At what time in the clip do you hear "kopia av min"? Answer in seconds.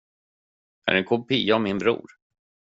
1.05-1.77